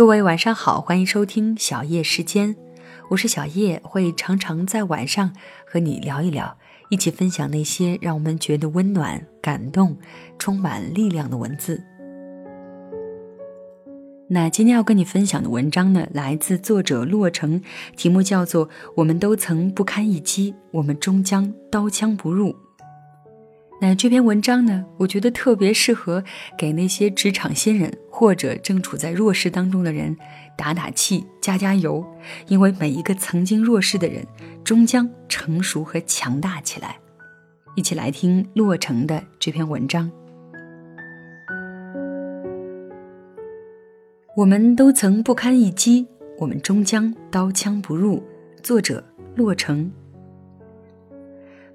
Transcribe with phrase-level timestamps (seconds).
[0.00, 2.56] 各位晚上好，欢迎收听小叶时间，
[3.10, 5.34] 我是小叶，会常常在晚上
[5.66, 6.56] 和你聊一聊，
[6.88, 9.98] 一起分享那些让我们觉得温暖、感动、
[10.38, 11.82] 充满力量的文字。
[14.30, 17.60] 那今天要跟你分享的文章呢，来自作者洛城，
[17.94, 22.52] 题目叫做《我们都曾不堪一击，我们终将刀枪不入》。
[23.82, 26.22] 那这篇文章呢，我觉得特别适合
[26.58, 30.14] 给那些职场新人或者正处在弱势当中的人
[30.54, 32.04] 打打气、加加油，
[32.46, 34.26] 因为每一个曾经弱势的人，
[34.62, 36.98] 终将成熟和强大起来。
[37.74, 40.10] 一起来听洛城的这篇文章。
[44.36, 46.06] 我们都曾不堪一击，
[46.38, 48.22] 我们终将刀枪不入。
[48.62, 49.02] 作者：
[49.36, 49.90] 洛城。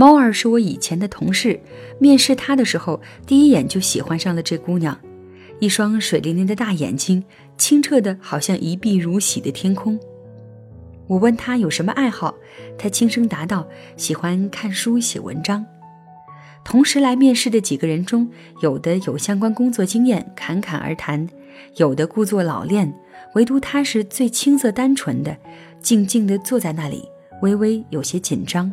[0.00, 1.58] 猫儿是我以前的同事，
[1.98, 4.96] 面试她的时候，第一眼就喜欢上了这姑娘。
[5.58, 7.24] 一双水灵灵的大眼睛，
[7.56, 9.98] 清澈的好像一碧如洗的天空。
[11.08, 12.36] 我问她有什么爱好，
[12.78, 13.66] 她轻声答道
[13.98, 15.66] ：“喜欢看书、写文章。”
[16.64, 18.30] 同时来面试的几个人中，
[18.62, 21.28] 有的有相关工作经验，侃侃而谈。
[21.74, 22.94] 有的故作老练，
[23.34, 25.36] 唯独他是最青涩单纯的，
[25.82, 27.02] 静静地坐在那里，
[27.42, 28.72] 微微有些紧张。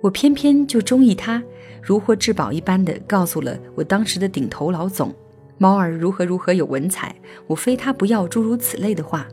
[0.00, 1.42] 我偏偏就中意他，
[1.82, 5.14] 如获至宝一般的告诉了我当时的顶头老总，
[5.58, 7.14] 猫儿如何如何有文采，
[7.46, 9.26] 我非他不要，诸如此类的话。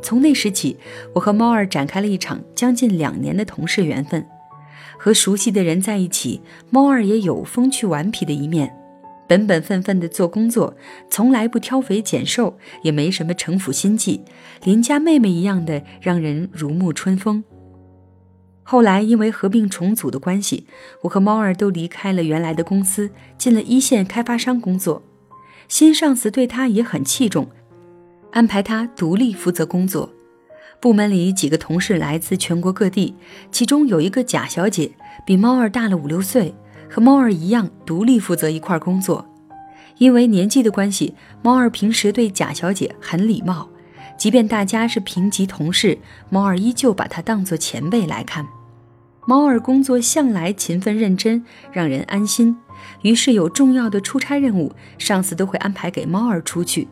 [0.00, 0.76] 从那时起，
[1.14, 4.26] 我和猫儿展开了一场将近两年的同事缘分。
[4.98, 8.74] 和熟悉的人在一起，猫儿也有风趣顽皮的一面。
[9.26, 10.74] 本本分分地做工作，
[11.10, 14.22] 从来不挑肥拣瘦，也没什么城府心计，
[14.64, 17.42] 邻家妹妹一样的让人如沐春风。
[18.64, 20.66] 后来因为合并重组的关系，
[21.02, 25.02] 我和猫儿都离开了原来的公司，进了一线开发商工作。
[25.68, 27.48] 新上司对他也很器重，
[28.32, 30.10] 安排他独立负责工作。
[30.80, 33.14] 部门里几个同事来自全国各地，
[33.52, 34.90] 其中有一个贾小姐，
[35.24, 36.54] 比猫儿大了五六岁。
[36.90, 39.26] 和猫儿一样，独立负责一块工作。
[39.98, 43.68] 因为年纪的关系，猫儿平时对贾小姐很礼貌，
[44.24, 45.98] 即便大家是平级同事，
[46.30, 48.48] 猫儿依旧把他当作前辈来看。
[49.26, 52.56] 猫儿工作向来勤奋认真，让人安心。
[53.02, 56.88] 于是有重要的出差任务，上司都会安排给猫儿出去。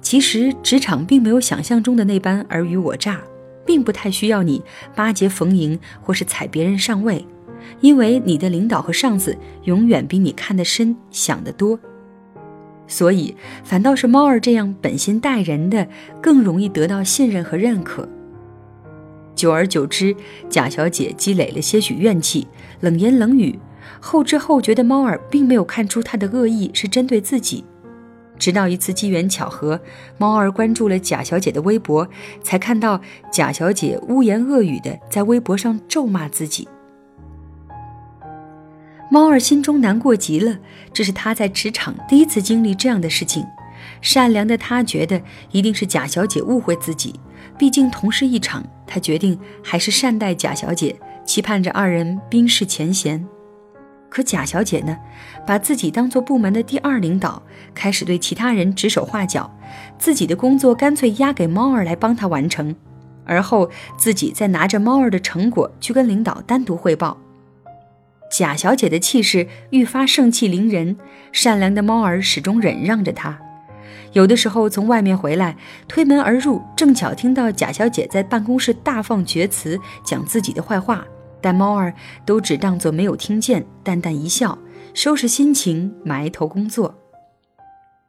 [0.00, 3.20] 其实职场并没有想象中的那般尔虞我诈，
[3.66, 4.62] 并不太需要你
[4.94, 7.26] 巴结逢迎或是踩别人上位。
[7.80, 11.76] 因为你的领导和上司永远比你看得深、想得多，
[12.86, 15.88] 所以反倒是猫儿这样本心待人的
[16.22, 18.08] 更容易得到信任和认可。
[19.34, 20.16] 久而久之，
[20.48, 22.46] 贾小姐积累了些许怨气，
[22.80, 23.58] 冷言冷语，
[24.00, 27.64] 后知后觉的猫儿并没有看出她的恶意是针对自己。
[28.38, 29.80] 直到一次机缘巧合，
[30.18, 32.06] 猫儿关注了贾小姐的微博，
[32.42, 33.00] 才看到
[33.32, 36.68] 贾小姐污言恶语的在微博上咒骂自己。
[39.16, 40.58] 猫儿心中难过极了，
[40.92, 43.42] 这是他在职场第一次经历这样的事情。
[44.02, 45.18] 善良的他觉得
[45.50, 47.18] 一定是贾小姐误会自己，
[47.56, 50.94] 毕竟同事一场，他决定还是善待贾小姐，
[51.24, 53.26] 期盼着二人冰释前嫌。
[54.10, 54.94] 可贾小姐呢，
[55.46, 57.42] 把自己当做部门的第二领导，
[57.74, 59.50] 开始对其他人指手画脚，
[59.98, 62.76] 自己的工作干脆压给猫儿来帮他完成，
[63.24, 67.16] 而后自己再拿着猫儿的成果去跟领导单独汇报。
[68.30, 70.96] 贾小姐的气势愈发盛气凌人，
[71.32, 73.38] 善良的猫儿始终忍让着她。
[74.12, 75.56] 有的时候从外面回来，
[75.86, 81.06] 推门而入，正巧听到贾小姐在办公室大放厥词，讲自己的坏话，
[81.40, 81.92] 但猫儿
[82.24, 84.58] 都只当作没有听见，淡淡一笑，
[84.94, 86.98] 收拾心情，埋头工作。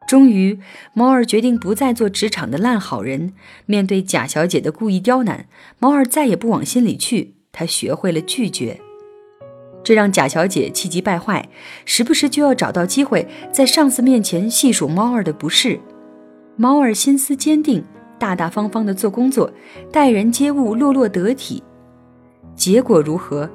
[0.07, 0.57] 终于，
[0.93, 3.33] 猫儿决定不再做职场的烂好人。
[3.65, 5.47] 面对贾小姐的故意刁难，
[5.79, 8.79] 猫儿再也不往心里去，他学会了拒绝。
[9.87, 11.47] 这让贾小姐气急败坏，
[11.85, 15.79] 时不时就要找到机会在上司面前细数猫儿的不是。
[16.57, 17.81] 猫儿心思坚定，
[18.19, 19.49] 大大方方的做工作，
[19.89, 21.63] 待人接物落落得体。
[22.53, 23.49] 结果如何？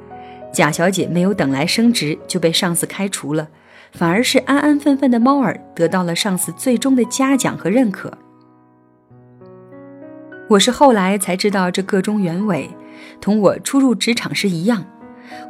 [0.50, 3.46] 贾小姐没有等来升职就被上司开除了，
[3.93, 8.11] 反而是安安分分的猫儿得到了上司最终的嘉奖和认可。
[10.49, 12.70] 我是后来才知道这个中原委，
[13.20, 14.87] 同我初入职场时一样。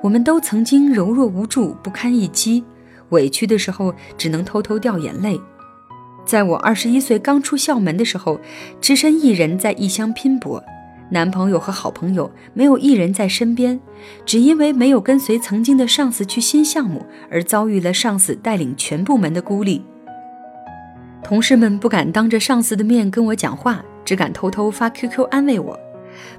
[0.03, 2.65] 我们都曾经柔弱无助、不堪一击，
[3.11, 5.41] 委屈的时候只能偷偷掉眼泪。
[6.25, 8.41] 在我二十一岁刚出校门的时候，
[8.81, 10.63] 只身一人在异乡拼搏，
[11.11, 13.81] 男朋友和好朋友没有一人在身边，
[14.25, 19.85] 只因为没有跟随曾经的上司去新项目，而遭遇了上司带领全部门的孤立。
[21.25, 25.79] 同事们不敢当着上司的面跟我讲话，只敢偷偷发 QQ 安慰我。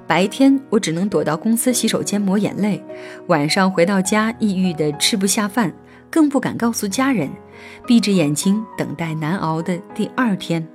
[0.06, 2.82] 白天我只能躲到公司洗手间抹眼泪，
[3.28, 5.72] 晚上回到家抑郁的吃不下饭，
[6.10, 7.30] 更不敢告诉家人，
[7.86, 10.66] 闭着眼睛等待难熬的第二天。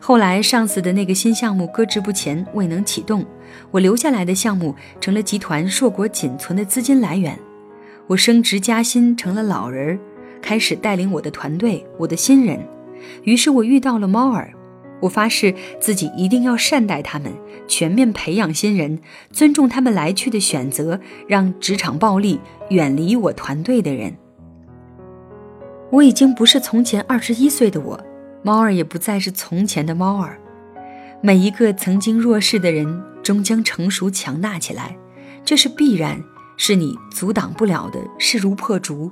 [0.00, 3.24] 后来上司的那个新项目搁置不前，未能启动，
[3.70, 7.38] 我留下来的项目成了集团硕果仅存的资金来源。
[8.06, 9.98] 我升职加薪成了老人儿，
[10.40, 12.58] 开始带领我的团队，我的新人。
[13.24, 14.52] 于是我遇到了猫儿。
[15.00, 17.32] 我发誓自己一定要善待他们，
[17.66, 19.00] 全面培养新人，
[19.32, 24.16] 尊重他们来去的选择，让职场暴力远离我团队的人。
[25.90, 28.00] 我已经不是从前二十一岁的我，
[28.42, 30.38] 猫儿也不再是从前的猫儿。
[31.22, 34.96] 每一个曾经弱势的人，终将成熟强大起来，
[35.44, 36.22] 这是必然，
[36.56, 39.10] 是你阻挡不了的，势如破竹。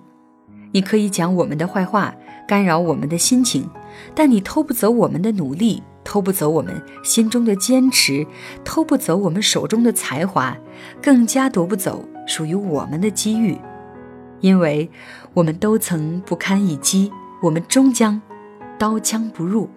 [0.73, 2.15] 你可以讲我们的坏话，
[2.47, 3.69] 干扰我们的心情。
[4.15, 8.26] 但你偷不走我们的努力，偷不走我们心中的坚持，
[8.65, 10.56] 偷不走我们手中的才华，
[11.03, 13.59] 更加夺不走属于我们的机遇，
[14.41, 14.88] 因为
[15.35, 17.11] 我们都曾不堪一击，
[17.43, 18.20] 我们终将
[18.79, 19.69] 刀枪不入。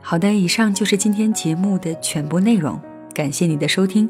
[0.00, 2.78] 好的，以上就是今天节目的全部内容。
[3.12, 4.08] 感谢你的收听，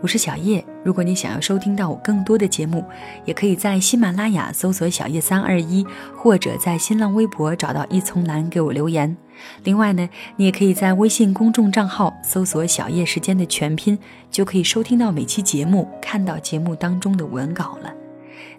[0.00, 0.64] 我是小叶。
[0.84, 2.84] 如果你想要收听到我更多的节目，
[3.24, 5.84] 也可以在喜马拉雅搜索“小叶三二一”，
[6.16, 9.16] 或者在新浪微博找到一丛蓝给我留言。
[9.64, 13.98] 另外呢，你也可以在微信公众账号搜索“小叶时间”的全拼，
[14.30, 17.92] 就可以收听到每期节目，看到节目当中的文稿了。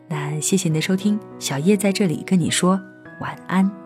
[0.10, 2.80] 那谢谢你的收听，小叶在这里跟你说
[3.22, 3.85] 晚安。